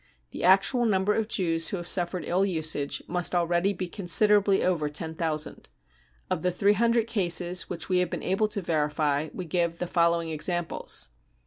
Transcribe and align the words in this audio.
The 0.31 0.43
actual 0.43 0.87
number 0.87 1.13
of 1.13 1.27
Jews 1.27 1.67
who 1.67 1.77
have 1.77 1.87
suffered 1.87 2.23
ill 2.25 2.43
usage 2.43 3.03
must 3.07 3.35
already 3.35 3.71
be 3.71 3.87
considerably 3.87 4.63
over 4.63 4.89
ten 4.89 5.13
thousand. 5.13 5.69
Of 6.27 6.41
the 6.41 6.49
three 6.49 6.73
hundred 6.73 7.05
cases 7.05 7.69
which 7.69 7.87
we 7.87 7.99
have 7.99 8.09
been 8.09 8.23
able 8.23 8.47
to 8.47 8.63
verify 8.63 9.29
we 9.31 9.45
give 9.45 9.77
the 9.77 9.85
following 9.85 10.31
examples. 10.31 11.09